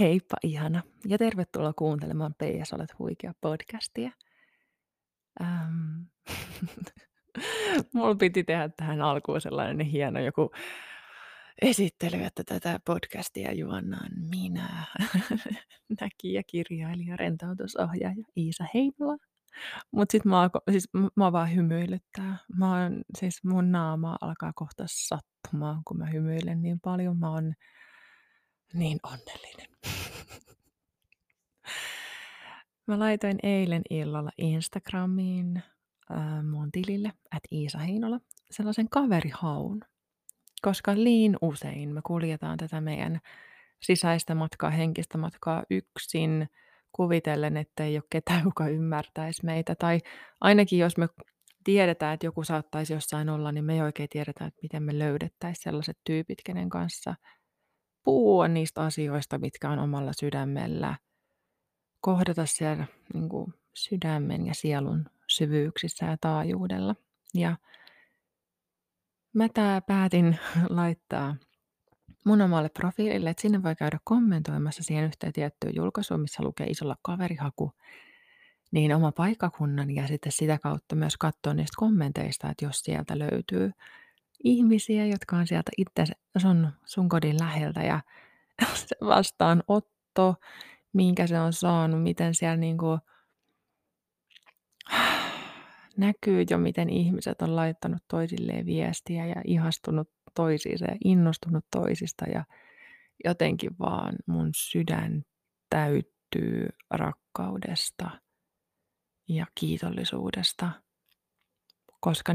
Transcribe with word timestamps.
Heippa 0.00 0.36
ihana 0.42 0.82
ja 1.08 1.18
tervetuloa 1.18 1.72
kuuntelemaan 1.72 2.34
PS 2.34 2.72
Olet 2.72 2.98
huikea 2.98 3.32
podcastia. 3.40 4.10
Ähm, 5.40 6.00
mulla 7.92 8.14
piti 8.14 8.44
tehdä 8.44 8.68
tähän 8.76 9.00
alkuun 9.00 9.40
sellainen 9.40 9.86
hieno 9.86 10.20
joku 10.20 10.50
esittely, 11.62 12.22
että 12.22 12.44
tätä 12.44 12.80
podcastia 12.84 13.54
juonnaan 13.54 14.10
minä, 14.30 14.84
näkijä, 16.00 16.42
kirjailija, 16.46 17.16
rentoutusohjaaja 17.16 18.24
Iisa 18.36 18.64
Heinola. 18.74 19.16
Mutta 19.90 20.12
sitten 20.12 20.30
mä, 20.30 20.50
siis 20.70 20.88
mä 21.16 21.32
vaan 21.32 21.54
hymyilyttää. 21.54 22.38
Mä 22.56 22.82
oon, 22.82 23.02
siis 23.18 23.44
mun 23.44 23.72
naama 23.72 24.16
alkaa 24.20 24.52
kohta 24.54 24.84
sattumaan, 24.86 25.82
kun 25.84 25.98
mä 25.98 26.06
hymyilen 26.06 26.62
niin 26.62 26.80
paljon. 26.80 27.18
Mä 27.18 27.30
oon 27.30 27.54
niin 28.74 28.98
onnellinen. 29.02 29.77
Mä 32.88 32.98
laitoin 32.98 33.38
eilen 33.42 33.82
illalla 33.90 34.30
Instagramiin 34.38 35.62
äh, 36.10 36.44
mun 36.50 36.72
tilille, 36.72 37.08
että 37.08 37.48
Iisa 37.52 37.78
Heinola, 37.78 38.20
sellaisen 38.50 38.88
kaverihaun. 38.88 39.80
Koska 40.62 40.94
liin 40.94 41.36
usein 41.42 41.94
me 41.94 42.00
kuljetaan 42.06 42.58
tätä 42.58 42.80
meidän 42.80 43.20
sisäistä 43.82 44.34
matkaa, 44.34 44.70
henkistä 44.70 45.18
matkaa 45.18 45.62
yksin, 45.70 46.48
kuvitellen, 46.92 47.56
että 47.56 47.84
ei 47.84 47.96
ole 47.96 48.04
ketään, 48.10 48.44
joka 48.44 48.68
ymmärtäisi 48.68 49.44
meitä. 49.44 49.74
Tai 49.74 49.98
ainakin 50.40 50.78
jos 50.78 50.96
me 50.96 51.08
tiedetään, 51.64 52.14
että 52.14 52.26
joku 52.26 52.44
saattaisi 52.44 52.92
jossain 52.92 53.28
olla, 53.28 53.52
niin 53.52 53.64
me 53.64 53.74
ei 53.74 53.80
oikein 53.80 54.08
tiedetä, 54.08 54.44
että 54.44 54.60
miten 54.62 54.82
me 54.82 54.98
löydettäisiin 54.98 55.62
sellaiset 55.62 55.98
tyypit, 56.04 56.38
kenen 56.44 56.68
kanssa 56.68 57.14
puhua 58.04 58.48
niistä 58.48 58.82
asioista, 58.82 59.38
mitkä 59.38 59.70
on 59.70 59.78
omalla 59.78 60.12
sydämellä. 60.12 60.96
Kohdata 62.00 62.46
siellä 62.46 62.86
niin 63.14 63.28
kuin, 63.28 63.54
sydämen 63.74 64.46
ja 64.46 64.54
sielun 64.54 65.06
syvyyksissä 65.26 66.06
ja 66.06 66.16
taajuudella. 66.20 66.94
Ja 67.34 67.56
mä 69.32 69.48
tää 69.48 69.80
päätin 69.80 70.38
laittaa 70.68 71.36
mun 72.24 72.40
omalle 72.40 72.68
profiilille, 72.68 73.30
että 73.30 73.40
sinne 73.40 73.62
voi 73.62 73.76
käydä 73.76 73.98
kommentoimassa 74.04 74.82
siihen 74.82 75.04
yhteen 75.04 75.32
tiettyyn 75.32 75.74
julkaisuun, 75.76 76.20
missä 76.20 76.42
lukee 76.42 76.66
isolla 76.66 76.96
kaverihaku, 77.02 77.72
niin 78.70 78.94
oma 78.94 79.12
paikkakunnan 79.12 79.90
ja 79.90 80.06
sitten 80.06 80.32
sitä 80.32 80.58
kautta 80.58 80.96
myös 80.96 81.16
katsoa 81.16 81.54
niistä 81.54 81.76
kommenteista, 81.76 82.50
että 82.50 82.64
jos 82.64 82.80
sieltä 82.80 83.18
löytyy 83.18 83.70
ihmisiä, 84.44 85.06
jotka 85.06 85.36
on 85.36 85.46
sieltä 85.46 85.70
itse 85.76 86.04
sun, 86.38 86.68
sun 86.84 87.08
kodin 87.08 87.40
läheltä 87.40 87.82
ja 87.82 88.00
se 88.74 88.96
vastaanotto, 89.00 90.34
minkä 90.92 91.26
se 91.26 91.40
on 91.40 91.52
saanut, 91.52 92.02
miten 92.02 92.34
siellä 92.34 92.56
niinku 92.56 92.98
näkyy 95.96 96.44
jo, 96.50 96.58
miten 96.58 96.90
ihmiset 96.90 97.42
on 97.42 97.56
laittanut 97.56 98.02
toisilleen 98.08 98.66
viestiä 98.66 99.26
ja 99.26 99.42
ihastunut 99.44 100.10
toisiinsa 100.34 100.84
ja 100.84 100.96
innostunut 101.04 101.64
toisista 101.70 102.24
ja 102.24 102.44
jotenkin 103.24 103.70
vaan 103.78 104.14
mun 104.26 104.50
sydän 104.56 105.22
täyttyy 105.70 106.68
rakkaudesta 106.90 108.10
ja 109.28 109.46
kiitollisuudesta, 109.54 110.70
koska 112.00 112.32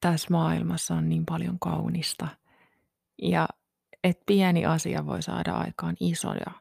tässä 0.00 0.28
maailmassa 0.30 0.94
on 0.94 1.08
niin 1.08 1.26
paljon 1.26 1.58
kaunista 1.58 2.28
ja 3.22 3.48
että 4.04 4.22
pieni 4.26 4.66
asia 4.66 5.06
voi 5.06 5.22
saada 5.22 5.52
aikaan 5.52 5.96
isoja, 6.00 6.52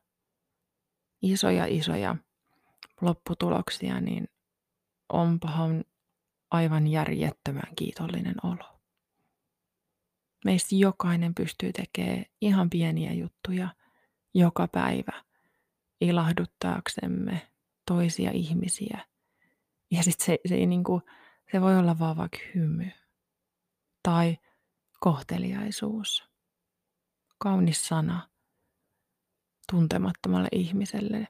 isoja, 1.22 1.66
isoja 1.66 2.16
lopputuloksia, 3.02 4.02
niin 4.02 4.30
onpahan 5.10 5.83
aivan 6.52 6.88
järjettömän 6.88 7.76
kiitollinen 7.76 8.36
olo. 8.44 8.80
Meistä 10.45 10.76
jokainen 10.76 11.36
pystyy 11.36 11.72
tekemään 11.73 12.26
ihan 12.42 12.70
pieniä 12.70 13.14
juttuja 13.14 13.70
joka 14.33 14.67
päivä 14.67 15.23
ilahduttaaksemme 16.02 17.48
toisia 17.86 18.32
ihmisiä. 18.32 19.06
Ja 19.92 20.04
sitten 20.04 20.26
se, 20.26 20.39
se, 20.45 20.66
niinku, 20.66 21.02
se 21.52 21.61
voi 21.61 21.77
olla 21.77 22.00
vaan 22.00 22.17
vaikka 22.17 22.38
hymy 22.56 22.92
tai 24.04 24.38
kohteliaisuus, 25.00 26.30
kaunis 27.38 27.88
sana 27.88 28.30
tuntemattomalle 29.72 30.48
ihmiselle. 30.52 31.28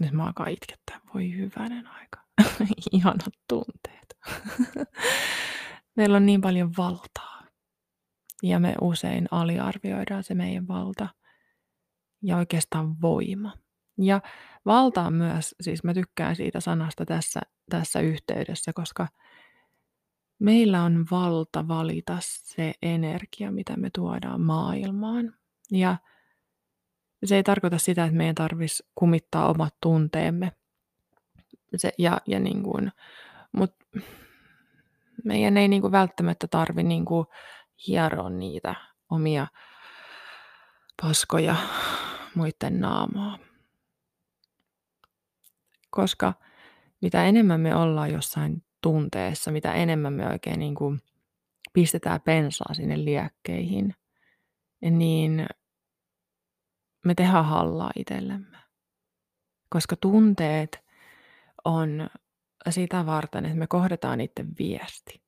Nyt 0.00 0.12
mä 0.12 0.24
alkaa 0.24 0.46
itkettää, 0.46 1.00
voi 1.14 1.32
hyvänen 1.32 1.86
aika. 1.86 2.20
Ihanat 2.92 3.34
tunteet. 3.48 4.18
Meillä 5.96 6.16
on 6.16 6.26
niin 6.26 6.40
paljon 6.40 6.72
valtaa. 6.78 7.42
Ja 8.42 8.58
me 8.58 8.74
usein 8.80 9.28
aliarvioidaan 9.30 10.24
se 10.24 10.34
meidän 10.34 10.68
valta. 10.68 11.08
Ja 12.22 12.36
oikeastaan 12.36 13.00
voima. 13.00 13.52
Ja 13.98 14.20
valta 14.66 15.02
on 15.02 15.14
myös, 15.14 15.54
siis 15.60 15.84
mä 15.84 15.94
tykkään 15.94 16.36
siitä 16.36 16.60
sanasta 16.60 17.06
tässä, 17.06 17.40
tässä 17.70 18.00
yhteydessä, 18.00 18.72
koska 18.72 19.08
meillä 20.38 20.82
on 20.82 21.06
valta 21.10 21.68
valita 21.68 22.16
se 22.20 22.74
energia, 22.82 23.52
mitä 23.52 23.76
me 23.76 23.90
tuodaan 23.94 24.40
maailmaan. 24.40 25.34
Ja 25.70 25.96
se 27.24 27.36
ei 27.36 27.42
tarkoita 27.42 27.78
sitä, 27.78 28.04
että 28.04 28.16
meidän 28.16 28.34
tarvitsisi 28.34 28.86
kumittaa 28.94 29.50
omat 29.50 29.74
tunteemme. 29.80 30.52
Se, 31.76 31.92
ja, 31.98 32.20
ja 32.26 32.40
niin 32.40 32.62
kuin, 32.62 32.92
mut 33.52 33.74
meidän 35.24 35.56
ei 35.56 35.68
niin 35.68 35.82
kuin 35.82 35.92
välttämättä 35.92 36.48
tarvi 36.48 36.82
niin 36.82 37.04
kuin 37.04 37.26
hieroa 37.86 38.30
niitä 38.30 38.74
omia 39.10 39.46
paskoja 41.02 41.56
muiden 42.34 42.80
naamaa. 42.80 43.38
Koska 45.90 46.34
mitä 47.00 47.24
enemmän 47.24 47.60
me 47.60 47.76
ollaan 47.76 48.12
jossain 48.12 48.62
tunteessa, 48.80 49.50
mitä 49.50 49.72
enemmän 49.72 50.12
me 50.12 50.26
oikein 50.26 50.58
niin 50.58 50.74
kuin 50.74 51.00
pistetään 51.72 52.20
pensaa 52.20 52.74
sinne 52.74 53.04
liekkeihin, 53.04 53.94
niin 54.80 55.46
me 57.08 57.14
tehdään 57.14 57.44
hallaa 57.44 57.90
itsellemme. 57.96 58.58
Koska 59.70 59.96
tunteet 59.96 60.84
on 61.64 62.10
sitä 62.70 63.06
varten, 63.06 63.44
että 63.44 63.58
me 63.58 63.66
kohdataan 63.66 64.18
niiden 64.18 64.48
viesti. 64.58 65.22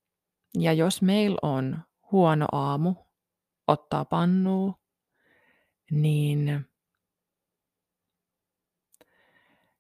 Ja 0.58 0.72
jos 0.72 1.02
meillä 1.02 1.38
on 1.42 1.78
huono 2.12 2.46
aamu, 2.52 2.94
ottaa 3.68 4.04
pannuu, 4.04 4.74
niin, 5.90 6.66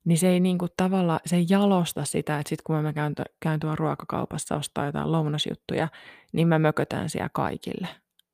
niin 0.04 0.18
se 0.18 0.28
ei 0.28 0.40
niinku 0.40 0.66
tavalla, 0.76 1.20
se 1.26 1.36
ei 1.36 1.46
jalosta 1.48 2.04
sitä, 2.04 2.38
että 2.38 2.48
sit 2.48 2.62
kun 2.62 2.82
mä 2.82 2.92
käyn, 2.92 3.14
käyn 3.40 3.60
tuolla 3.60 3.76
ruokakaupassa 3.76 4.56
ostaa 4.56 4.86
jotain 4.86 5.12
lounasjuttuja, 5.12 5.88
niin 6.32 6.48
mä 6.48 6.58
mökötän 6.58 7.10
siellä 7.10 7.30
kaikille. 7.32 7.88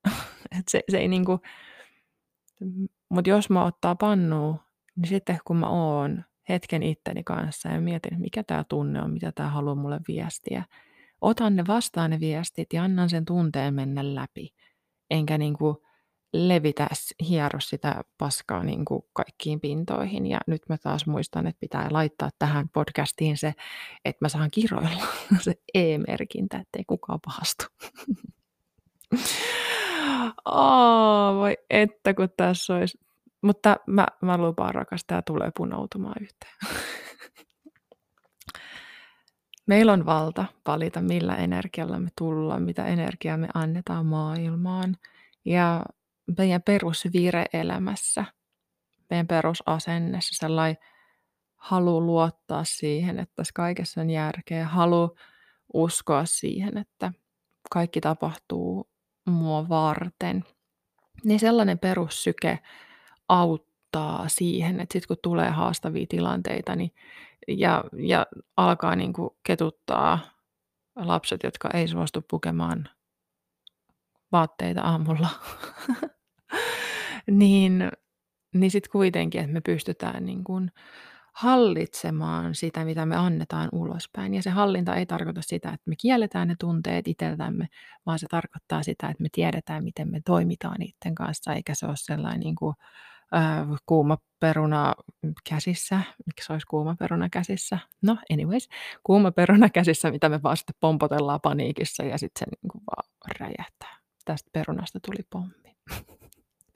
Et 0.59 0.69
se, 0.69 0.83
se 0.91 0.99
ei 0.99 1.09
niinku, 1.09 1.41
mutta 3.09 3.31
jos 3.31 3.51
mä 3.51 3.65
ottaa 3.65 3.95
pannuu, 3.95 4.61
niin 4.97 5.09
sitten 5.09 5.39
kun 5.45 5.57
mä 5.57 5.69
oon 5.69 6.25
hetken 6.49 6.83
itteni 6.83 7.25
kanssa 7.25 7.69
ja 7.69 7.81
mietin, 7.81 8.21
mikä 8.21 8.43
tämä 8.43 8.65
tunne 8.69 9.03
on, 9.03 9.11
mitä 9.11 9.33
tämä 9.33 9.49
haluaa 9.49 9.75
mulle 9.75 10.01
viestiä, 10.09 10.65
otan 11.21 11.57
ne 11.57 11.65
vastaan 11.67 12.11
ne 12.11 12.21
viestit 12.21 12.73
ja 12.73 12.83
annan 12.85 13.11
sen 13.11 13.25
tunteen 13.25 13.75
mennä 13.75 14.15
läpi. 14.15 14.55
Enkä 15.11 15.39
niin 15.39 15.59
kuin 15.59 15.77
levitä, 16.33 16.89
hiero 17.29 17.61
sitä 17.61 18.05
paskaa 18.19 18.63
niin 18.65 18.85
kuin 18.85 19.03
kaikkiin 19.13 19.61
pintoihin. 19.61 20.27
Ja 20.27 20.39
nyt 20.47 20.63
mä 20.69 20.79
taas 20.79 21.07
muistan, 21.07 21.47
että 21.47 21.61
pitää 21.61 21.89
laittaa 21.91 22.31
tähän 22.39 22.69
podcastiin 22.69 23.37
se, 23.37 23.55
että 24.05 24.25
mä 24.25 24.29
saan 24.29 24.51
kiroilla 24.51 25.07
se 25.45 25.55
E-merkintä, 25.75 26.59
ettei 26.59 26.85
kukaan 26.87 27.21
pahastu. 27.25 27.65
Oh, 30.45 31.35
voi 31.37 31.59
että 31.71 32.15
kun 32.15 32.29
tässä 32.37 32.75
olisi. 32.75 32.99
Mutta 33.43 33.77
mä, 33.87 34.07
mä 34.23 34.39
lupaan 34.39 34.75
rakas, 34.75 35.05
tämä 35.07 35.23
tulee 35.23 35.51
punoutumaan 35.57 36.23
yhteen. 36.23 36.55
Meillä 39.67 39.93
on 39.93 40.07
valta 40.07 40.45
valita, 40.67 41.03
millä 41.03 41.35
energialla 41.35 41.99
me 41.99 42.09
tullaan, 42.19 42.63
mitä 42.63 42.87
energiaa 42.87 43.37
me 43.37 43.49
annetaan 43.55 44.07
maailmaan. 44.07 44.97
Ja 45.45 45.83
meidän 46.39 46.63
perusvire 46.63 47.45
elämässä, 47.53 48.25
meidän 49.11 49.27
perusasennessa, 49.27 50.39
sellainen 50.39 50.77
halu 51.57 52.07
luottaa 52.07 52.65
siihen, 52.65 53.19
että 53.19 53.35
tässä 53.37 53.53
kaikessa 53.55 54.01
on 54.01 54.11
järkeä, 54.11 54.67
halu 54.67 55.17
uskoa 55.75 56.25
siihen, 56.25 56.79
että 56.79 57.13
kaikki 57.71 58.01
tapahtuu 58.01 58.91
mua 59.27 59.69
varten. 59.69 60.45
Niin 61.25 61.41
sellainen 61.41 61.79
perussyke 61.79 62.59
auttaa 63.29 64.29
siihen, 64.29 64.81
että 64.81 64.93
sitten 64.93 65.09
kun 65.09 65.17
tulee 65.23 65.51
haastavia 65.51 66.07
tilanteita 66.09 66.77
niin, 66.77 66.91
ja, 67.49 67.85
ja 67.99 68.27
alkaa 68.57 68.97
niin 68.97 69.13
kuin 69.13 69.31
ketuttaa 69.43 70.19
lapset, 70.97 71.43
jotka 71.43 71.71
ei 71.75 71.89
suostu 71.89 72.25
pukemaan 72.31 72.89
vaatteita 74.33 74.81
aamulla, 74.81 75.29
niin, 77.31 77.91
niin 78.55 78.71
sitten 78.71 78.91
kuitenkin, 78.91 79.41
että 79.41 79.53
me 79.53 79.61
pystytään 79.61 80.27
niin 80.27 80.45
kuin 80.45 80.71
hallitsemaan 81.37 82.55
sitä, 82.55 82.85
mitä 82.85 83.07
me 83.07 83.17
annetaan 83.17 83.69
ulospäin. 83.73 84.35
Ja 84.35 84.43
se 84.43 84.51
hallinta 84.51 84.95
ei 84.95 85.07
tarkoita 85.07 85.41
sitä, 85.43 85.69
että 85.69 85.91
me 85.91 85.95
kielletään 85.97 86.49
ne 86.49 86.55
tunteet 86.61 87.09
itseltämme, 87.09 87.69
vaan 88.07 88.19
se 88.19 88.27
tarkoittaa 88.31 88.83
sitä, 88.83 89.09
että 89.09 89.23
me 89.23 89.29
tiedetään, 89.33 89.85
miten 89.85 90.11
me 90.11 90.21
toimitaan 90.25 90.77
niiden 90.79 91.15
kanssa, 91.15 91.53
eikä 91.53 91.75
se 91.75 91.87
ole 91.87 91.97
sellainen 91.97 92.41
niin 92.41 92.55
kuin, 92.55 92.75
äh, 93.35 93.67
kuuma 93.87 94.19
peruna 94.41 94.95
käsissä. 95.49 96.01
Miksi 96.27 96.53
olisi 96.53 96.67
kuuma 96.67 96.97
peruna 96.99 97.29
käsissä? 97.29 97.79
No, 98.03 98.17
anyways, 98.33 98.69
kuuma 99.03 99.31
peruna 99.33 99.69
käsissä, 99.71 100.11
mitä 100.11 100.29
me 100.29 100.43
vaan 100.43 100.57
sitten 100.57 100.77
pompotellaan 100.81 101.41
paniikissa 101.43 102.03
ja 102.03 102.19
sitten 102.19 102.39
se 102.39 102.47
niin 102.51 102.71
kuin 102.73 102.83
vaan 102.87 103.11
räjähtää. 103.41 103.97
Tästä 104.25 104.51
perunasta 104.53 105.01
tuli 105.01 105.27
pommi. 105.31 105.77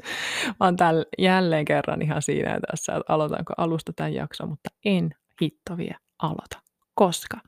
Oon 0.61 0.77
täl, 0.77 1.05
jälleen 1.19 1.65
kerran 1.65 2.03
ihan 2.03 2.23
siinä 2.23 2.61
tässä, 2.71 2.93
että 2.93 3.13
aloitanko 3.13 3.53
alusta 3.57 3.93
tämän 3.93 4.15
jakson, 4.15 4.49
mutta 4.49 4.71
en 4.85 5.11
hitto 5.43 5.77
vielä 5.77 5.99
aloita, 6.19 6.63
koska 6.95 7.41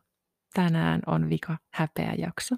tänään 0.54 1.00
on 1.06 1.30
vika 1.30 1.58
häpeä 1.70 2.14
jakso. 2.18 2.54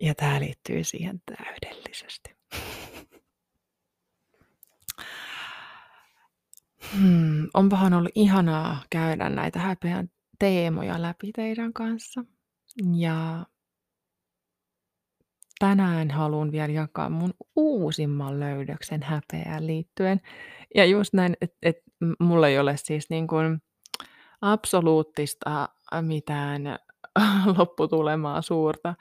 Ja 0.00 0.14
tämä 0.14 0.40
liittyy 0.40 0.84
siihen 0.84 1.22
täydellisesti. 1.26 2.36
Hmm, 6.92 7.48
onpahan 7.54 7.94
ollut 7.94 8.12
ihanaa 8.14 8.82
käydä 8.90 9.28
näitä 9.28 9.58
häpeän 9.58 10.08
teemoja 10.38 11.02
läpi 11.02 11.32
teidän 11.32 11.72
kanssa. 11.72 12.24
Ja 12.96 13.46
tänään 15.64 16.10
haluan 16.10 16.52
vielä 16.52 16.72
jakaa 16.72 17.10
mun 17.10 17.34
uusimman 17.56 18.40
löydöksen 18.40 19.02
häpeään 19.02 19.66
liittyen. 19.66 20.20
Ja 20.74 20.84
just 20.84 21.14
näin, 21.14 21.36
että 21.40 21.56
et 21.62 21.76
mulla 22.20 22.48
ei 22.48 22.58
ole 22.58 22.76
siis 22.76 23.10
niin 23.10 23.26
kuin 23.26 23.62
absoluuttista 24.40 25.68
mitään 26.00 26.62
lopputulemaa 27.58 28.42
suurta, 28.42 28.94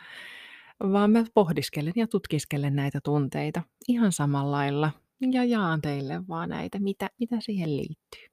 vaan 0.92 1.12
mä 1.12 1.24
pohdiskelen 1.33 1.94
ja 1.95 2.07
tutkiskelen 2.07 2.75
näitä 2.75 3.00
tunteita 3.04 3.62
ihan 3.88 4.12
samalla 4.12 4.51
lailla 4.51 4.92
ja 5.31 5.44
jaan 5.44 5.81
teille 5.81 6.27
vaan 6.27 6.50
näitä, 6.50 6.80
mitä, 6.80 7.09
mitä 7.19 7.36
siihen 7.39 7.77
liittyy, 7.77 8.27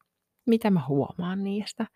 mitä 0.46 0.70
mä 0.70 0.80
huomaan 0.88 1.44
niistä. 1.44 1.86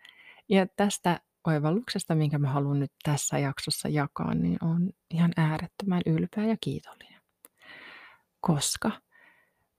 Ja 0.49 0.67
tästä 0.75 1.19
oivalluksesta, 1.47 2.15
minkä 2.15 2.37
mä 2.37 2.49
haluan 2.49 2.79
nyt 2.79 2.91
tässä 3.03 3.39
jaksossa 3.39 3.89
jakaa, 3.89 4.33
niin 4.33 4.57
on 4.61 4.89
ihan 5.11 5.31
äärettömän 5.37 6.01
ylpeä 6.05 6.45
ja 6.45 6.57
kiitollinen. 6.61 7.21
Koska 8.41 8.91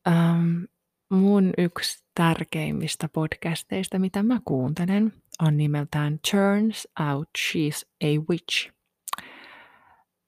ähm, 0.09 0.63
mun 1.11 1.53
yksi 1.59 2.05
tärkeimmistä 2.15 3.09
podcasteista, 3.13 3.99
mitä 3.99 4.23
mä 4.23 4.41
kuuntelen, 4.45 5.13
on 5.43 5.57
nimeltään 5.57 6.19
Turns 6.31 6.89
Out 7.11 7.29
She's 7.39 7.89
a 8.05 8.25
Witch. 8.31 8.71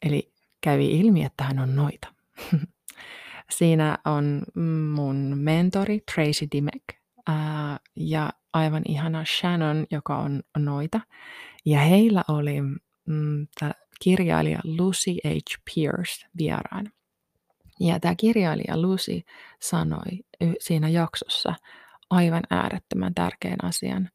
Eli 0.07 0.33
kävi 0.61 1.01
ilmi, 1.01 1.25
että 1.25 1.45
hän 1.45 1.59
on 1.59 1.77
noita. 1.77 2.15
Siinä 3.51 3.99
on 4.05 4.43
mun 4.95 5.33
mentori 5.37 6.01
Tracy 6.15 6.47
Dimek 6.53 6.98
ää, 7.29 7.79
ja 7.97 8.31
aivan 8.53 8.83
ihana 8.89 9.25
Shannon, 9.25 9.87
joka 9.91 10.19
on 10.19 10.43
noita. 10.59 11.01
Ja 11.65 11.81
heillä 11.81 12.25
oli 12.29 12.61
mm, 13.07 13.47
kirjailija 14.03 14.59
Lucy 14.65 15.11
H. 15.11 15.61
Pierce 15.75 16.27
vieraan. 16.39 16.93
Ja 17.81 18.01
tämä 18.01 18.15
kirjailija 18.15 18.83
Lucy 18.83 19.21
sanoi 19.61 20.25
siinä 20.61 20.89
jaksossa 20.89 21.55
aivan 22.11 22.43
äärettömän 22.51 23.15
tärkeän 23.15 23.65
asian. 23.65 24.09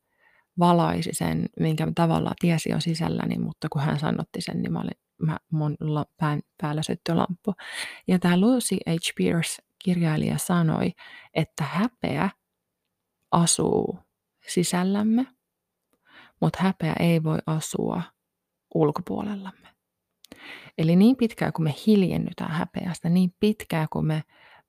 Valaisi 0.60 1.10
sen, 1.14 1.50
minkä 1.60 1.88
tavallaan 1.96 2.36
tiesi 2.40 2.70
jo 2.70 2.80
sisälläni, 2.80 3.40
mutta 3.40 3.68
kun 3.72 3.82
hän 3.82 4.00
sanotti 4.00 4.42
sen, 4.42 4.62
niin 4.62 4.74
mä 4.74 4.80
olin, 4.80 4.98
mä, 5.22 5.38
mun 5.52 5.78
pään, 6.20 6.42
päällä 6.62 6.84
syttyi 6.84 7.16
lamppu. 7.16 7.54
Ja 8.08 8.20
tämä 8.20 8.40
Lucy 8.40 8.76
H. 8.76 9.16
Pierce 9.18 9.64
kirjailija 9.80 10.38
sanoi, 10.38 10.92
että 11.34 11.64
häpeä 11.64 12.30
asuu 13.34 14.00
sisällämme, 14.48 15.28
mutta 16.42 16.60
häpeä 16.62 16.94
ei 17.00 17.24
voi 17.24 17.40
asua 17.46 18.02
ulkopuolellamme. 18.76 19.68
Eli 20.78 20.96
niin 20.96 21.16
pitkään 21.16 21.54
kuin 21.54 21.64
me 21.64 21.76
hiljennytään 21.88 22.52
häpeästä, 22.52 23.10
niin 23.10 23.34
pitkään 23.40 23.88
kuin 23.92 24.06
me 24.06 24.24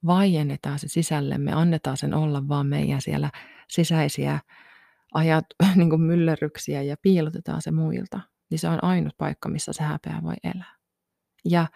vaiennetaan 0.07 0.79
se 0.79 0.89
sisällemme, 0.89 1.53
annetaan 1.53 1.97
sen 1.97 2.15
olla 2.15 2.49
vaan 2.49 2.67
meidän 2.67 3.01
siellä 3.01 3.31
sisäisiä 3.69 4.41
ajat, 5.15 5.45
niin 5.77 5.91
kuin 5.91 6.03
myllerryksiä 6.03 6.83
ja 6.83 6.97
piilotetaan 7.03 7.63
se 7.63 7.71
muilta, 7.71 8.21
niin 8.51 8.59
se 8.59 8.69
on 8.69 8.85
ainut 8.85 9.17
paikka, 9.19 9.49
missä 9.49 9.73
se 9.73 9.83
häpeä 9.83 10.21
voi 10.23 10.35
elää. 10.45 10.75
Ja 11.45 11.67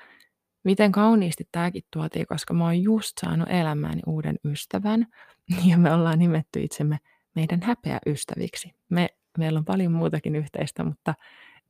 miten 0.64 0.92
kauniisti 0.92 1.48
tämäkin 1.52 1.82
tuotiin, 1.92 2.26
koska 2.26 2.54
mä 2.54 2.64
oon 2.64 2.82
just 2.82 3.18
saanut 3.20 3.48
elämääni 3.50 4.02
uuden 4.06 4.36
ystävän 4.44 5.06
ja 5.68 5.78
me 5.78 5.92
ollaan 5.92 6.18
nimetty 6.18 6.62
itsemme 6.62 6.98
meidän 7.34 7.60
häpeäystäviksi. 7.62 8.74
Me, 8.88 9.08
meillä 9.38 9.58
on 9.58 9.64
paljon 9.64 9.92
muutakin 9.92 10.36
yhteistä, 10.36 10.84
mutta 10.84 11.14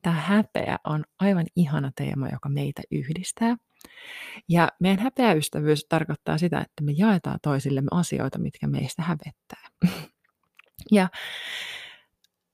tämä 0.01 0.15
häpeä 0.15 0.77
on 0.83 1.03
aivan 1.19 1.45
ihana 1.55 1.91
teema, 1.95 2.29
joka 2.29 2.49
meitä 2.49 2.81
yhdistää. 2.91 3.55
Ja 4.49 4.71
meidän 4.79 5.03
häpeäystävyys 5.03 5.85
tarkoittaa 5.89 6.37
sitä, 6.37 6.59
että 6.59 6.83
me 6.83 6.91
jaetaan 6.91 7.39
toisillemme 7.41 7.87
asioita, 7.91 8.39
mitkä 8.39 8.67
meistä 8.67 9.01
hävettää. 9.01 9.67
Ja 10.91 11.09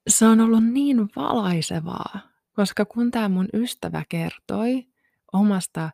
se 0.07 0.25
on 0.25 0.41
ollut 0.41 0.63
niin 0.63 1.09
valaisevaa, 1.15 2.19
koska 2.55 2.85
kun 2.85 3.11
tämä 3.11 3.29
mun 3.29 3.47
ystävä 3.53 4.03
kertoi 4.09 4.87
omasta 5.33 5.89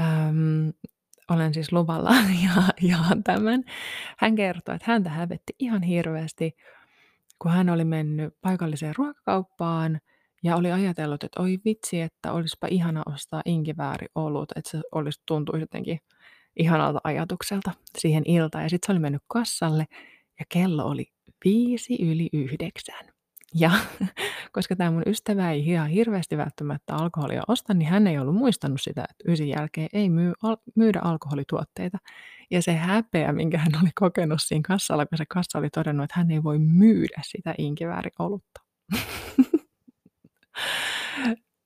äm, 0.00 0.72
olen 1.30 1.54
siis 1.54 1.72
luvalla 1.72 2.10
ja 2.44 2.62
jaan 2.80 3.24
tämän. 3.24 3.64
Hän 4.18 4.34
kertoi, 4.34 4.74
että 4.74 4.92
häntä 4.92 5.10
hävetti 5.10 5.54
ihan 5.58 5.82
hirveästi, 5.82 6.56
kun 7.38 7.50
hän 7.52 7.70
oli 7.70 7.84
mennyt 7.84 8.34
paikalliseen 8.40 8.94
ruokakauppaan 8.96 10.00
ja 10.42 10.56
oli 10.56 10.72
ajatellut, 10.72 11.24
että 11.24 11.42
oi 11.42 11.58
vitsi, 11.64 12.00
että 12.00 12.32
olisipa 12.32 12.66
ihana 12.70 13.02
ostaa 13.06 13.42
olut, 14.14 14.52
että 14.56 14.70
se 14.70 14.80
olisi 14.92 15.22
tuntuisi 15.26 15.62
jotenkin 15.62 16.00
ihanalta 16.56 17.00
ajatukselta 17.04 17.70
siihen 17.98 18.22
iltaan. 18.26 18.64
Ja 18.64 18.70
sitten 18.70 18.86
se 18.86 18.92
oli 18.92 19.00
mennyt 19.00 19.22
kassalle 19.28 19.86
ja 20.38 20.44
kello 20.48 20.84
oli 20.84 21.06
viisi 21.44 22.02
yli 22.02 22.28
yhdeksän. 22.32 23.19
Ja 23.54 23.70
koska 24.52 24.76
tämä 24.76 24.90
mun 24.90 25.02
ystävä 25.06 25.50
ei 25.50 25.66
ihan 25.66 25.88
hirveästi 25.88 26.36
välttämättä 26.36 26.94
alkoholia 26.94 27.42
osta, 27.48 27.74
niin 27.74 27.88
hän 27.88 28.06
ei 28.06 28.18
ollut 28.18 28.34
muistanut 28.34 28.80
sitä, 28.80 29.04
että 29.10 29.32
ysin 29.32 29.48
jälkeen 29.48 29.88
ei 29.92 30.10
myy, 30.10 30.32
al, 30.42 30.56
myydä 30.74 31.00
alkoholituotteita. 31.04 31.98
Ja 32.50 32.62
se 32.62 32.72
häpeä, 32.72 33.32
minkä 33.32 33.58
hän 33.58 33.72
oli 33.82 33.90
kokenut 33.94 34.42
siinä 34.42 34.62
kassalla, 34.66 35.06
kun 35.06 35.18
se 35.18 35.24
kassa 35.28 35.58
oli 35.58 35.70
todennut, 35.70 36.04
että 36.04 36.14
hän 36.18 36.30
ei 36.30 36.42
voi 36.42 36.58
myydä 36.58 37.22
sitä 37.26 37.54
inkivääriolutta. 37.58 38.60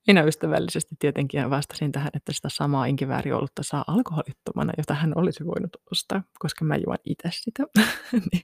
Minä 0.07 0.23
ystävällisesti 0.23 0.95
tietenkin 0.99 1.49
vastasin 1.49 1.91
tähän, 1.91 2.09
että 2.13 2.33
sitä 2.33 2.49
samaa 2.51 2.85
inkivääriolutta 2.85 3.63
saa 3.63 3.83
alkoholittomana, 3.87 4.73
jota 4.77 4.93
hän 4.93 5.13
olisi 5.15 5.45
voinut 5.45 5.77
ostaa, 5.91 6.23
koska 6.39 6.65
mä 6.65 6.75
juon 6.75 6.97
itse 7.05 7.29
sitä. 7.31 7.63
Niin. 8.31 8.41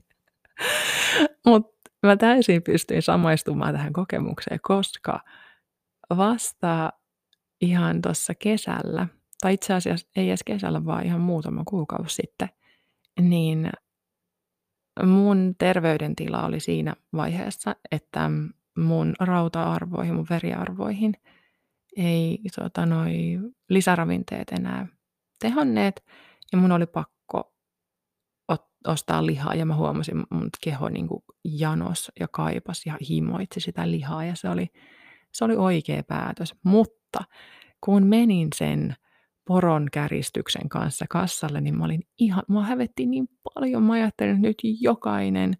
Mutta 1.45 1.80
mä 2.03 2.17
täysin 2.17 2.63
pystyin 2.63 3.01
samaistumaan 3.01 3.73
tähän 3.73 3.93
kokemukseen, 3.93 4.59
koska 4.61 5.19
vasta 6.17 6.93
ihan 7.61 8.01
tuossa 8.01 8.33
kesällä, 8.35 9.07
tai 9.41 9.53
itse 9.53 9.73
asiassa 9.73 10.07
ei 10.15 10.29
edes 10.29 10.43
kesällä, 10.43 10.85
vaan 10.85 11.05
ihan 11.05 11.21
muutama 11.21 11.63
kuukausi 11.63 12.15
sitten, 12.15 12.49
niin 13.19 13.69
mun 15.05 15.55
terveydentila 15.57 16.45
oli 16.45 16.59
siinä 16.59 16.95
vaiheessa, 17.13 17.75
että 17.91 18.29
mun 18.77 19.13
rauta-arvoihin, 19.19 20.15
mun 20.15 20.27
veriarvoihin 20.29 21.13
ei 21.97 22.39
tota, 22.55 22.85
noi 22.85 23.39
lisäravinteet 23.69 24.51
enää 24.51 24.87
tehonneet, 25.41 26.05
ja 26.51 26.57
mun 26.57 26.71
oli 26.71 26.85
pakko 26.85 27.20
ostaa 28.87 29.25
lihaa 29.25 29.55
ja 29.55 29.65
mä 29.65 29.75
huomasin 29.75 30.23
mun 30.31 30.49
keho 30.63 30.89
niin 30.89 31.07
kuin 31.07 31.23
janos 31.43 32.11
ja 32.19 32.27
kaipas 32.27 32.85
ja 32.85 32.97
himoitsi 33.09 33.59
sitä 33.59 33.91
lihaa 33.91 34.25
ja 34.25 34.35
se 34.35 34.49
oli, 34.49 34.67
se 35.31 35.45
oli 35.45 35.55
oikea 35.55 36.03
päätös. 36.03 36.55
Mutta 36.63 37.23
kun 37.81 38.07
menin 38.07 38.47
sen 38.55 38.95
poron 39.47 39.87
käristyksen 39.91 40.69
kanssa 40.69 41.05
kassalle, 41.09 41.61
niin 41.61 41.77
mä 41.77 41.85
olin 41.85 42.01
ihan, 42.19 42.43
mua 42.47 42.63
hävetti 42.63 43.05
niin 43.05 43.27
paljon. 43.53 43.83
Mä 43.83 43.93
ajattelin, 43.93 44.35
että 44.35 44.47
nyt 44.47 44.57
jokainen 44.81 45.53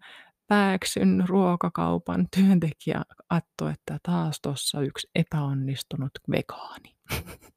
Pääksyn 0.48 1.24
ruokakaupan 1.28 2.26
työntekijä 2.36 3.02
atto, 3.30 3.68
että 3.68 3.98
taas 4.02 4.40
tuossa 4.40 4.80
yksi 4.80 5.08
epäonnistunut 5.14 6.10
vegaani. 6.30 6.94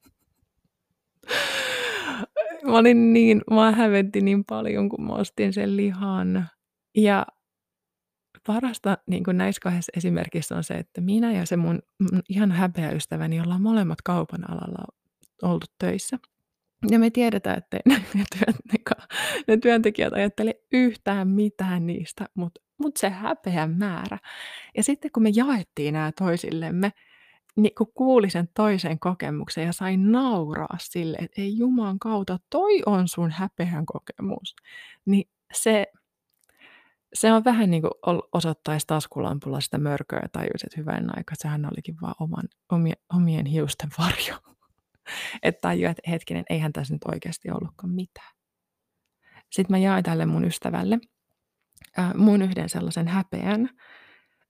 mä 2.64 2.78
olin 2.78 3.14
niin, 3.14 3.42
mä 3.52 3.72
hävetti 3.72 4.22
niin 4.22 4.46
paljon, 4.46 4.90
kun 4.90 5.06
mä 5.06 5.14
ostin 5.14 5.54
sen 5.54 5.78
lihan. 5.78 6.50
Ja 6.98 7.26
parasta 8.48 8.98
niin 9.08 9.24
kuin 9.24 9.38
näissä 9.38 9.60
kahdessa 9.64 9.92
esimerkissä 9.98 10.56
on 10.56 10.64
se, 10.64 10.74
että 10.74 11.02
minä 11.02 11.32
ja 11.34 11.46
se 11.46 11.58
mun, 11.58 11.80
ihan 12.30 12.52
häpeä 12.52 12.92
ystäväni 12.92 13.42
ollaan 13.42 13.62
molemmat 13.62 14.02
kaupan 14.02 14.50
alalla 14.50 14.86
oltu 15.42 15.66
töissä. 15.80 16.18
Ja 16.92 17.00
me 17.00 17.10
tiedetään, 17.10 17.58
että 17.58 17.80
ne, 19.48 19.58
työntekijät, 19.58 20.14
ajattele 20.14 20.56
yhtään 20.72 21.28
mitään 21.28 21.86
niistä, 21.86 22.26
mutta 22.36 22.62
mut 22.78 22.98
se 22.98 23.10
häpeän 23.10 23.72
määrä. 23.72 24.18
Ja 24.78 24.84
sitten 24.84 25.12
kun 25.12 25.24
me 25.24 25.30
jaettiin 25.36 25.94
nämä 25.94 26.12
toisillemme, 26.12 26.92
niin 27.56 27.76
kun 27.78 27.92
kuuli 27.94 28.30
sen 28.30 28.50
toisen 28.54 29.00
kokemuksen 29.00 29.66
ja 29.66 29.74
sain 29.74 30.12
nauraa 30.12 30.78
sille, 30.80 31.18
että 31.22 31.42
ei 31.42 31.58
Juman 31.58 32.00
kautta, 32.00 32.40
toi 32.50 32.82
on 32.86 33.08
sun 33.08 33.32
häpeän 33.32 33.86
kokemus, 33.86 34.56
niin 35.06 35.30
se, 35.54 35.88
se 37.14 37.34
on 37.34 37.44
vähän 37.44 37.72
niin 37.72 37.82
kuin 37.82 38.22
osoittaisi 38.32 38.88
taskulampulla 38.88 39.62
sitä 39.62 39.78
mörköä 39.78 40.20
ja 40.22 40.30
tajuisi, 40.32 40.66
että 40.66 40.82
hyvän 40.82 41.18
aika, 41.18 41.36
sehän 41.38 41.66
olikin 41.66 41.96
vaan 42.02 42.16
oman, 42.20 42.44
omien, 42.72 42.98
omien 43.14 43.46
hiusten 43.46 43.90
varjo. 43.98 44.36
että 45.44 45.62
tajuu, 45.62 45.90
että 45.90 46.10
hetkinen, 46.10 46.44
eihän 46.50 46.74
tässä 46.74 46.94
nyt 46.94 47.04
oikeasti 47.12 47.52
ollutkaan 47.52 47.94
mitään. 47.94 48.36
Sitten 49.52 49.74
mä 49.74 49.78
jaoin 49.78 50.04
tälle 50.04 50.26
mun 50.26 50.46
ystävälle 50.46 51.00
äh, 52.00 52.14
mun 52.16 52.42
yhden 52.42 52.70
sellaisen 52.70 53.08
häpeän, 53.08 53.70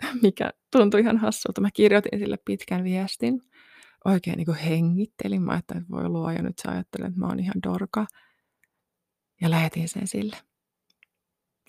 mikä 0.24 0.52
tuntui 0.72 1.00
ihan 1.00 1.18
hassulta. 1.18 1.62
Mä 1.62 1.70
kirjoitin 1.74 2.20
sille 2.20 2.38
pitkän 2.46 2.84
viestin. 2.84 3.42
Oikein 4.06 4.38
niin 4.38 4.46
kuin 4.46 4.58
hengittelin. 4.58 5.42
Mä 5.42 5.52
ajattelin, 5.52 5.82
että 5.82 5.94
voi 5.94 6.10
luoja, 6.10 6.42
nyt 6.42 6.60
sä 6.64 6.72
ajattelet, 6.72 7.08
että 7.08 7.20
mä 7.20 7.28
oon 7.28 7.40
ihan 7.40 7.64
dorka. 7.64 8.06
Ja 9.42 9.50
lähetin 9.50 9.90
sen 9.90 10.08
sille. 10.08 10.38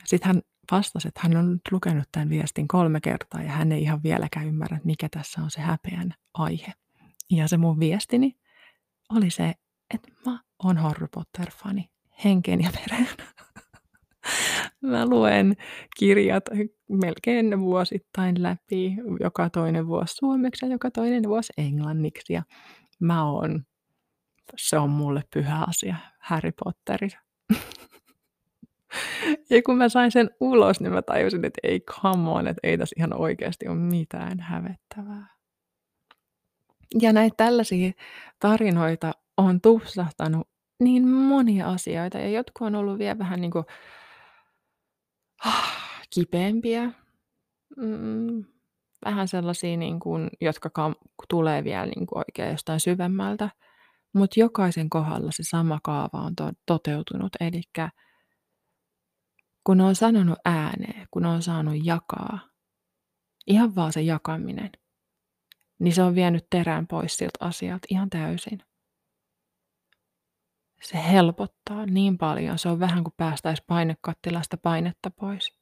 Sitten 0.04 0.26
hän 0.26 0.42
vastasi, 0.70 1.08
että 1.08 1.20
hän 1.22 1.36
on 1.36 1.52
nyt 1.52 1.60
lukenut 1.70 2.08
tämän 2.12 2.30
viestin 2.30 2.68
kolme 2.68 3.00
kertaa 3.00 3.42
ja 3.42 3.50
hän 3.50 3.72
ei 3.72 3.82
ihan 3.82 4.02
vieläkään 4.02 4.46
ymmärrä, 4.46 4.80
mikä 4.84 5.08
tässä 5.08 5.42
on 5.42 5.50
se 5.50 5.60
häpeän 5.60 6.14
aihe. 6.34 6.72
Ja 7.30 7.48
se 7.48 7.56
mun 7.56 7.80
viestini 7.80 8.36
oli 9.10 9.30
se, 9.30 9.54
että 9.94 10.08
mä 10.26 10.40
oon 10.64 10.76
Harry 10.76 11.06
Potter-fani 11.14 11.90
henkeen 12.24 12.60
ja 12.60 12.70
vereen. 12.80 13.08
mä 14.82 15.06
luen 15.06 15.56
kirjat 15.98 16.44
melkein 16.88 17.60
vuosittain 17.60 18.42
läpi, 18.42 18.96
joka 19.20 19.50
toinen 19.50 19.86
vuosi 19.86 20.14
suomeksi 20.14 20.66
ja 20.66 20.72
joka 20.72 20.90
toinen 20.90 21.22
vuosi 21.28 21.52
englanniksi. 21.58 22.32
Ja 22.32 22.42
mä 23.00 23.30
oon, 23.30 23.64
se 24.56 24.78
on 24.78 24.90
mulle 24.90 25.22
pyhä 25.34 25.64
asia, 25.68 25.96
Harry 26.18 26.52
Potteri. 26.64 27.08
ja 29.50 29.62
kun 29.66 29.76
mä 29.78 29.88
sain 29.88 30.12
sen 30.12 30.30
ulos, 30.40 30.80
niin 30.80 30.92
mä 30.92 31.02
tajusin, 31.02 31.44
että 31.44 31.60
ei 31.62 31.80
come 31.80 32.30
on, 32.30 32.46
että 32.46 32.60
ei 32.62 32.78
tässä 32.78 32.94
ihan 32.98 33.20
oikeasti 33.20 33.68
ole 33.68 33.76
mitään 33.76 34.40
hävettävää. 34.40 35.36
Ja 37.00 37.12
näitä 37.12 37.34
tällaisia 37.36 37.92
tarinoita 38.40 39.12
on 39.36 39.60
tupsahtanut 39.60 40.48
niin 40.80 41.08
monia 41.08 41.68
asioita 41.68 42.18
ja 42.18 42.28
jotkut 42.28 42.66
on 42.66 42.74
ollut 42.74 42.98
vielä 42.98 43.18
vähän 43.18 43.40
niin 43.40 43.50
kuin 43.50 43.64
kipeämpiä. 46.14 46.92
Mm, 47.76 48.44
vähän 49.04 49.28
sellaisia, 49.28 49.76
niin 49.76 50.00
kuin, 50.00 50.30
jotka 50.40 50.70
kam- 50.78 51.10
tulee 51.28 51.64
vielä 51.64 51.86
niin 51.86 52.06
kuin 52.06 52.18
oikein 52.18 52.50
jostain 52.50 52.80
syvemmältä. 52.80 53.50
Mutta 54.14 54.40
jokaisen 54.40 54.90
kohdalla 54.90 55.30
se 55.32 55.42
sama 55.42 55.78
kaava 55.82 56.18
on 56.18 56.36
to- 56.36 56.52
toteutunut. 56.66 57.32
Eli 57.40 57.62
kun 59.64 59.80
on 59.80 59.94
sanonut 59.94 60.38
ääneen, 60.44 61.06
kun 61.10 61.26
on 61.26 61.42
saanut 61.42 61.74
jakaa, 61.84 62.38
ihan 63.46 63.74
vaan 63.74 63.92
se 63.92 64.02
jakaminen, 64.02 64.70
niin 65.78 65.94
se 65.94 66.02
on 66.02 66.14
vienyt 66.14 66.46
terän 66.50 66.86
pois 66.86 67.16
siltä 67.16 67.38
asialta 67.40 67.86
ihan 67.90 68.10
täysin 68.10 68.62
se 70.82 71.02
helpottaa 71.12 71.86
niin 71.86 72.18
paljon. 72.18 72.58
Se 72.58 72.68
on 72.68 72.80
vähän 72.80 73.04
kuin 73.04 73.14
päästäisi 73.16 73.64
painekattilasta 73.66 74.56
painetta 74.56 75.10
pois. 75.10 75.58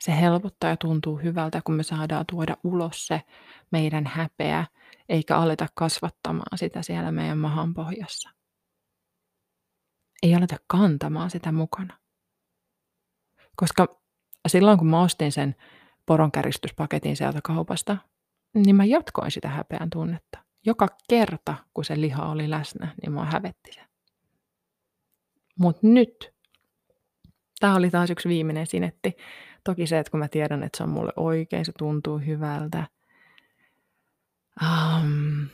Se 0.00 0.20
helpottaa 0.20 0.70
ja 0.70 0.76
tuntuu 0.76 1.16
hyvältä, 1.16 1.60
kun 1.64 1.74
me 1.74 1.82
saadaan 1.82 2.26
tuoda 2.26 2.56
ulos 2.64 3.06
se 3.06 3.22
meidän 3.70 4.06
häpeä, 4.06 4.66
eikä 5.08 5.36
aleta 5.36 5.66
kasvattamaan 5.74 6.58
sitä 6.58 6.82
siellä 6.82 7.12
meidän 7.12 7.38
mahan 7.38 7.74
pohjassa. 7.74 8.30
Ei 10.22 10.34
aleta 10.34 10.56
kantamaan 10.66 11.30
sitä 11.30 11.52
mukana. 11.52 11.98
Koska 13.56 13.86
silloin 14.48 14.78
kun 14.78 14.86
mä 14.86 15.02
ostin 15.02 15.32
sen 15.32 15.54
poronkäristyspaketin 16.06 17.16
sieltä 17.16 17.40
kaupasta, 17.44 17.96
niin 18.54 18.76
mä 18.76 18.84
jatkoin 18.84 19.30
sitä 19.30 19.48
häpeän 19.48 19.90
tunnetta 19.90 20.51
joka 20.66 20.88
kerta, 21.08 21.54
kun 21.74 21.84
se 21.84 22.00
liha 22.00 22.28
oli 22.28 22.50
läsnä, 22.50 22.94
niin 23.02 23.12
mua 23.12 23.24
hävetti 23.24 23.72
se. 23.72 23.80
Mutta 25.58 25.80
nyt, 25.86 26.32
tämä 27.60 27.74
oli 27.74 27.90
taas 27.90 28.10
yksi 28.10 28.28
viimeinen 28.28 28.66
sinetti. 28.66 29.16
Toki 29.64 29.86
se, 29.86 29.98
että 29.98 30.10
kun 30.10 30.20
mä 30.20 30.28
tiedän, 30.28 30.62
että 30.62 30.76
se 30.76 30.82
on 30.82 30.88
mulle 30.90 31.12
oikein, 31.16 31.64
se 31.64 31.72
tuntuu 31.78 32.18
hyvältä. 32.18 32.86
Um, 34.62 35.48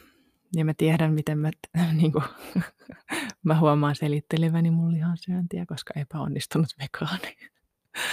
ja 0.56 0.64
mä 0.64 0.74
tiedän, 0.74 1.12
miten 1.12 1.38
mä, 1.38 1.50
niin 2.00 2.12
kuin, 2.12 2.24
mä 3.44 3.58
huomaan 3.58 3.96
selitteleväni 3.96 4.70
mun 4.70 4.92
lihansyöntiä, 4.92 5.66
koska 5.66 5.94
epäonnistunut 6.00 6.68
vegaani. 6.78 7.36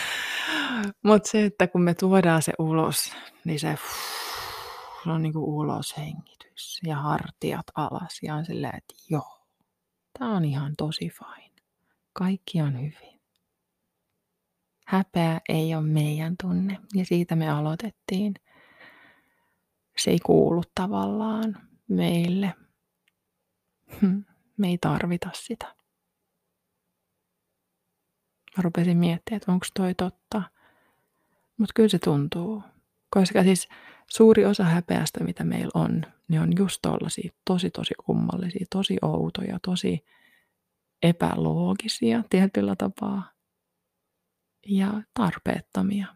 Mutta 1.04 1.30
se, 1.30 1.46
että 1.46 1.68
kun 1.68 1.82
me 1.82 1.94
tuodaan 1.94 2.42
se 2.42 2.54
ulos, 2.60 3.16
niin 3.46 3.60
se, 3.60 3.75
se 5.06 5.12
on 5.12 5.22
niin 5.22 5.34
kuin 5.34 5.46
ulos 5.46 5.98
hengi 5.98 6.36
ylös 6.56 6.80
ja 6.84 6.96
hartiat 6.96 7.66
alas 7.76 8.20
ja 8.24 8.36
on 8.36 8.46
silleen, 8.46 8.76
että 8.78 8.94
joo, 9.10 9.48
tämä 10.20 10.36
on 10.36 10.46
ihan 10.46 10.74
tosi 10.78 11.10
fine. 11.10 11.62
Kaikki 12.14 12.62
on 12.62 12.74
hyvin. 12.74 13.22
Häpeä 14.88 15.42
ei 15.50 15.76
ole 15.76 15.84
meidän 15.86 16.36
tunne 16.42 16.78
ja 16.94 17.06
siitä 17.06 17.36
me 17.36 17.50
aloitettiin. 17.50 18.34
Se 19.98 20.12
ei 20.12 20.20
kuulu 20.20 20.64
tavallaan 20.76 21.58
meille. 21.88 22.54
Me 24.58 24.68
ei 24.68 24.78
tarvita 24.78 25.30
sitä. 25.34 25.66
Mä 28.58 28.62
rupesin 28.62 28.98
miettimään, 28.98 29.38
että 29.38 29.52
onko 29.52 29.66
toi 29.74 29.94
totta. 29.94 30.42
Mutta 31.58 31.74
kyllä 31.76 31.90
se 31.90 32.00
tuntuu. 32.00 32.64
Koska 33.10 33.44
siis 33.44 33.70
suuri 34.12 34.46
osa 34.46 34.64
häpeästä, 34.64 35.24
mitä 35.24 35.44
meillä 35.44 35.72
on, 35.74 36.02
niin 36.28 36.42
on 36.42 36.58
just 36.58 36.80
tollaisia 36.82 37.32
tosi 37.46 37.72
tosi 37.72 37.94
kummallisia, 38.06 38.66
tosi 38.70 38.98
outoja, 39.02 39.60
tosi 39.60 40.06
epäloogisia 41.04 42.24
tietyllä 42.30 42.76
tapaa 42.76 43.32
ja 44.68 45.02
tarpeettomia. 45.14 46.08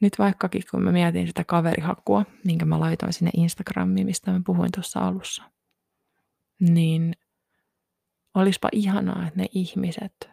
Nyt 0.00 0.18
vaikkakin 0.18 0.62
kun 0.70 0.82
mä 0.82 0.92
mietin 0.92 1.26
sitä 1.26 1.44
kaverihakua, 1.44 2.24
minkä 2.44 2.64
mä 2.64 2.80
laitoin 2.80 3.12
sinne 3.12 3.30
Instagramiin, 3.36 4.06
mistä 4.06 4.30
mä 4.30 4.40
puhuin 4.46 4.72
tuossa 4.74 5.00
alussa, 5.00 5.42
niin 6.60 7.12
olisipa 8.34 8.68
ihanaa, 8.72 9.26
että 9.26 9.40
ne 9.40 9.46
ihmiset, 9.52 10.30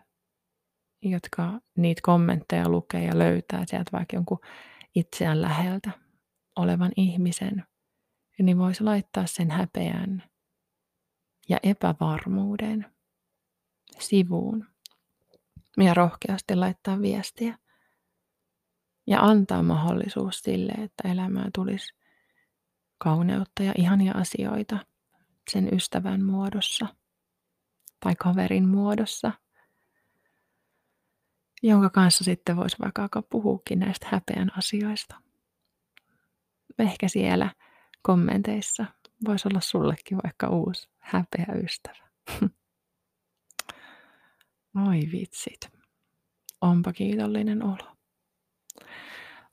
jotka 1.01 1.59
niitä 1.77 2.01
kommentteja 2.03 2.69
lukee 2.69 3.03
ja 3.03 3.19
löytää 3.19 3.63
sieltä 3.67 3.91
vaikka 3.91 4.15
jonkun 4.15 4.39
itseään 4.95 5.41
läheltä 5.41 5.91
olevan 6.55 6.91
ihmisen, 6.97 7.65
niin 8.39 8.57
voisi 8.57 8.83
laittaa 8.83 9.25
sen 9.25 9.51
häpeän 9.51 10.23
ja 11.49 11.57
epävarmuuden 11.63 12.85
sivuun 13.99 14.67
ja 15.77 15.93
rohkeasti 15.93 16.55
laittaa 16.55 17.01
viestiä 17.01 17.57
ja 19.07 19.21
antaa 19.21 19.63
mahdollisuus 19.63 20.39
sille, 20.39 20.71
että 20.71 21.11
elämään 21.11 21.51
tulisi 21.55 21.93
kauneutta 22.97 23.63
ja 23.63 23.73
ihania 23.77 24.13
asioita 24.15 24.85
sen 25.51 25.73
ystävän 25.73 26.23
muodossa 26.23 26.87
tai 27.99 28.15
kaverin 28.15 28.67
muodossa, 28.67 29.31
jonka 31.63 31.89
kanssa 31.89 32.23
sitten 32.23 32.55
voisi 32.55 32.77
vaikka 32.81 33.01
alkaa 33.01 33.21
puhuukin 33.21 33.79
näistä 33.79 34.07
häpeän 34.11 34.57
asioista. 34.57 35.15
Ehkä 36.79 37.07
siellä 37.07 37.49
kommenteissa 38.01 38.85
Voisi 39.25 39.47
olla 39.47 39.61
sullekin 39.61 40.17
vaikka 40.23 40.49
uusi 40.49 40.89
häpeä 40.99 41.45
ystävä. 41.63 42.07
Oi 44.87 44.99
vitsit. 45.11 45.69
Onpa 46.61 46.93
kiitollinen 46.93 47.63
olo. 47.63 47.95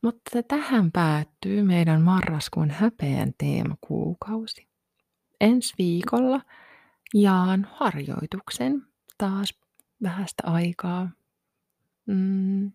Mutta 0.03 0.43
tähän 0.43 0.93
päättyy 0.93 1.63
meidän 1.63 2.03
marraskuun 2.03 2.71
häpeän 2.71 3.33
teemakuukausi. 3.39 4.69
Ensi 5.41 5.75
viikolla 5.79 6.41
jaan 7.15 7.69
harjoituksen 7.73 8.87
taas 9.19 9.61
vähästä 10.03 10.43
aikaa. 10.47 11.11
Mm, 12.09 12.73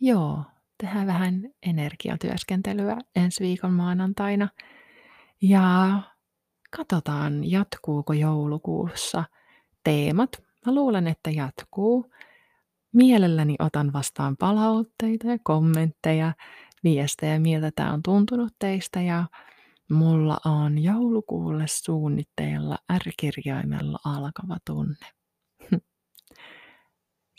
joo, 0.00 0.44
tehdään 0.78 1.06
vähän 1.06 1.50
energiatyöskentelyä 1.62 2.96
ensi 3.16 3.44
viikon 3.44 3.72
maanantaina. 3.72 4.48
Ja 5.42 6.00
katsotaan, 6.76 7.50
jatkuuko 7.50 8.12
joulukuussa 8.12 9.24
teemat. 9.84 10.30
Mä 10.66 10.74
luulen, 10.74 11.06
että 11.06 11.30
jatkuu. 11.30 12.12
Mielelläni 12.92 13.56
otan 13.58 13.92
vastaan 13.92 14.36
palautteita 14.36 15.26
ja 15.26 15.38
kommentteja, 15.42 16.34
viestejä, 16.84 17.38
miltä 17.38 17.70
tämä 17.74 17.92
on 17.92 18.02
tuntunut 18.02 18.52
teistä 18.58 19.02
ja 19.02 19.24
mulla 19.90 20.38
on 20.44 20.82
joulukuulle 20.82 21.64
suunnitteilla 21.66 22.78
R-kirjaimella 22.98 23.98
alkava 24.04 24.56
tunne. 24.66 25.21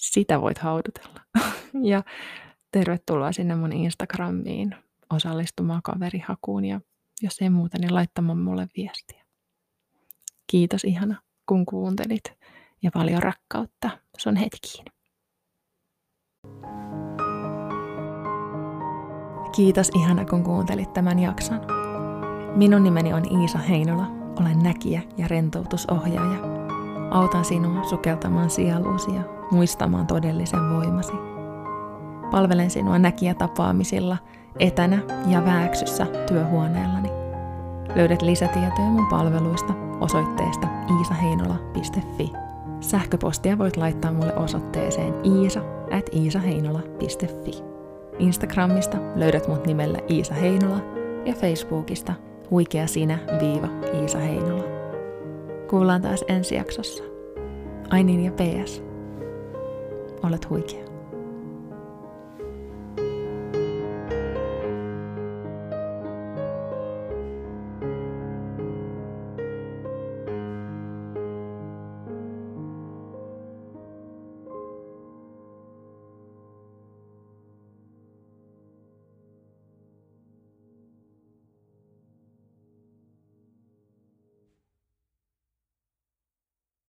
Sitä 0.04 0.42
voit 0.42 0.58
haudutella. 0.58 1.20
ja 1.92 2.04
tervetuloa 2.72 3.32
sinne 3.32 3.56
mun 3.56 3.74
Instagramiin 3.74 4.76
osallistumaan 5.14 5.82
kaverihakuun 5.84 6.66
ja 6.66 6.82
jos 7.22 7.42
ei 7.42 7.50
muuta, 7.50 7.78
niin 7.78 7.94
laittamaan 7.94 8.40
mulle 8.40 8.68
viestiä. 8.78 9.24
Kiitos 10.48 10.84
ihana, 10.84 11.22
kun 11.46 11.66
kuuntelit 11.66 12.24
ja 12.84 12.92
paljon 12.94 13.24
rakkautta 13.24 13.90
sun 14.18 14.36
hetkiin. 14.36 14.86
Kiitos 19.56 19.90
ihana, 19.96 20.26
kun 20.26 20.44
kuuntelit 20.44 20.94
tämän 20.94 21.20
jakson. 21.20 21.62
Minun 22.56 22.84
nimeni 22.84 23.14
on 23.14 23.42
Iisa 23.42 23.58
Heinola. 23.58 24.08
Olen 24.40 24.60
näkijä 24.60 25.02
ja 25.18 25.28
rentoutusohjaaja. 25.28 26.40
Autan 27.12 27.46
sinua 27.46 27.84
sukeltamaan 27.84 28.50
sieluusi 28.50 29.16
ja 29.16 29.33
muistamaan 29.52 30.08
todellisen 30.08 30.70
voimasi. 30.70 31.14
Palvelen 32.32 32.70
sinua 32.70 33.00
näkijätapaamisilla 33.00 34.18
etänä 34.60 35.00
ja 35.28 35.46
vääksyssä 35.46 36.06
työhuoneellani. 36.06 37.10
Löydät 37.96 38.22
lisätietoja 38.22 38.88
mun 38.88 39.08
palveluista 39.10 39.74
osoitteesta 40.00 40.68
iisaheinola.fi. 41.00 42.32
Sähköpostia 42.80 43.58
voit 43.58 43.78
laittaa 43.78 44.12
mulle 44.12 44.36
osoitteeseen 44.36 45.14
iisa 45.26 45.62
at 45.92 46.06
iisaheinola.fi. 46.14 47.74
Instagramista 48.20 48.98
löydät 49.16 49.48
mut 49.48 49.66
nimellä 49.66 50.00
Iisa 50.10 50.34
Heinola 50.34 50.80
ja 51.26 51.34
Facebookista 51.34 52.14
huikea 52.52 52.88
sinä 52.88 53.20
viiva 53.40 53.68
Iisa 54.02 54.18
Heinola. 54.18 54.64
Kuullaan 55.70 56.02
taas 56.02 56.26
ensi 56.28 56.56
jaksossa. 56.56 57.04
Ai 57.90 58.04
niin 58.04 58.26
ja 58.26 58.32
PS. 58.32 58.84
Olet 60.24 60.50
huikea. 60.50 60.83